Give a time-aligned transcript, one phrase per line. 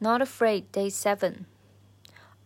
[0.00, 1.46] Not afraid, day seven.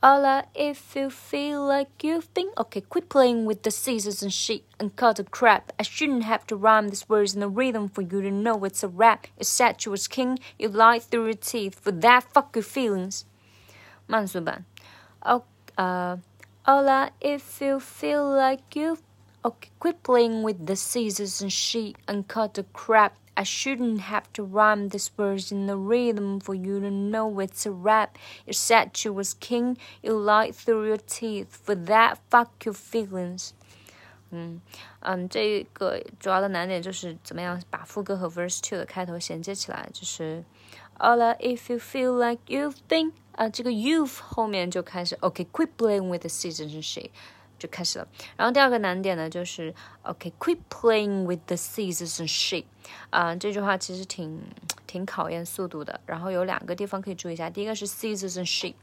[0.01, 4.63] Ola, if you feel like you think, okay, quit playing with the scissors and shit
[4.79, 5.73] and cut the crap.
[5.77, 8.85] I shouldn't have to rhyme these words in a rhythm for you to know it's
[8.85, 9.27] a rap.
[9.39, 11.81] You said you was king, you lied through your teeth.
[11.81, 13.25] For that, fuck your feelings.
[14.07, 14.65] 慢速版.
[15.21, 15.43] Oh,
[15.77, 16.17] uh,
[16.67, 18.99] Ola, if you feel like you,
[19.45, 23.17] okay, quit playing with the scissors and shit and cut the crap.
[23.37, 27.67] I shouldn't have to rhyme these words in the rhythm for you to know it's
[27.67, 28.19] a rap.
[28.47, 31.57] You said you was king, you lied through your teeth.
[31.65, 33.53] For that, fuck your feelings.
[34.31, 34.61] 嗯
[35.01, 40.45] 嗯，这个主要的难点就是怎么样把副歌和 verse two 的开头衔接起来，就是
[40.99, 46.75] Ola, if you feel like you think 啊，这个 youth 后面就开始 OK，quit playing with the scissors
[46.75, 47.11] and shit。
[47.64, 48.08] 就开始了。
[48.36, 52.66] 然后第二个难点呢，就是 OK，quit playing with the scissors and shit。
[53.10, 54.42] 啊，这句话其实挺
[54.86, 56.02] 挺考验速度的。
[56.06, 58.74] 然后有两个地方可以注意一下，第一个是 scissors and shit，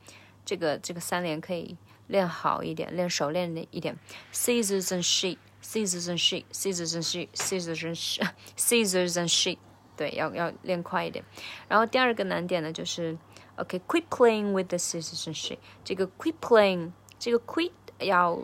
[0.47, 3.99] 这个这个三连可以练好一点，练熟练一点。
[4.33, 9.59] scissors and shit，scissors and shit，scissors and shit，scissors and shit，scissors and shit，
[9.95, 11.23] 对，要要练快一点。
[11.69, 13.19] 然后第二个难点呢，就是
[13.57, 15.59] OK，quit playing with the scissors and shit。
[15.85, 18.41] 这个 quit playing，这个 quit 要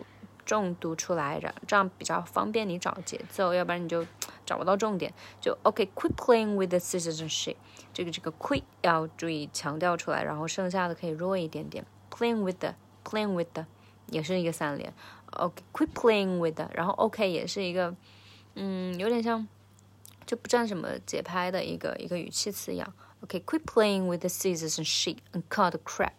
[0.47, 4.03] 重读出来，这这样比较方便你找节奏，要不然你就
[4.45, 5.13] 找不到重点。
[5.41, 7.57] 就 OK，quit playing with the scissors and shit。
[7.93, 11.85] 这个这个 quit 要注意强调出来，然后剩下的可以弱一点点。
[12.09, 13.65] Playing with the，playing with the
[14.07, 14.93] 也是一个三连。
[15.31, 17.93] OK，quit playing with the，然后 OK 也是一个，
[18.55, 19.45] 嗯，有点像
[20.25, 22.93] 就不占什么节拍的一个一个语气词一样。
[23.21, 26.13] OK，quit playing with the scissors and shit and cut the crap。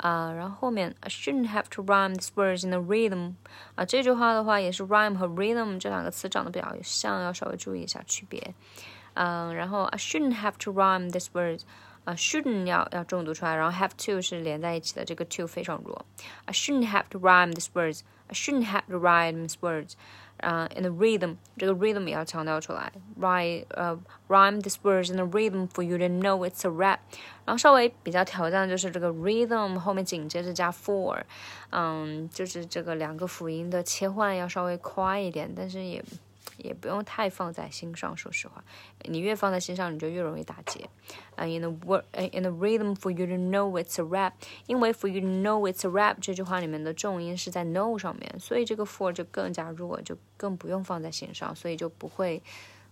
[0.00, 3.34] 啊，然后后面 I shouldn't have to rhyme these words in a rhythm
[3.74, 8.54] 啊，这句话的话也是 rhyme 和 rhythm 这两个词长得比较像，要稍微注意一下区别。
[9.14, 11.62] 嗯，然后 I shouldn't have to rhyme these words
[12.04, 16.04] 啊，shouldn't 要要重读出来，然后 have to 是连在一起的，这个 to 非常弱。
[16.44, 18.00] I shouldn't have to rhyme these words.
[18.28, 19.94] I shouldn't have to rhyme these words.
[20.38, 23.98] 啊、uh,，in the rhythm，这个 rhythm 也要强调出来，rhyme 呃、uh,
[24.28, 26.98] rhyme these words in the rhythm for you to know it's a rap。
[27.46, 31.22] 然后稍微比较挑战的就是这个 rhythm 后面紧接着加 for，
[31.70, 36.04] 嗯，就是这个两个辅音的切换要稍微快一点，但是也。
[36.63, 38.63] 也不用太放在心上，说实话，
[39.03, 40.89] 你越放在心上，你就越容易打结。
[41.35, 44.33] 啊、uh,，in the word, in the rhythm for you to know it's a rap，
[44.67, 52.41] 因为 for you to know it's a rap 这句话里面的重音是在 know 上面，所以这个 for 就更加弱，就更不用放在心上，所以就不会，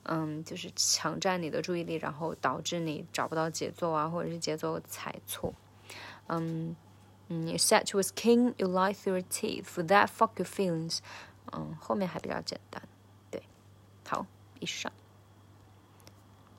[0.04, 5.54] 嗯，就是抢占你的注意力，然后导致你找不到节奏啊，或者是节奏踩错。
[6.28, 6.76] 嗯
[7.28, 11.00] 嗯，you said to was king, you lie through your teeth, for that fuck your feelings。
[11.52, 12.82] 嗯，后面还比较简单。
[14.60, 14.92] 一上。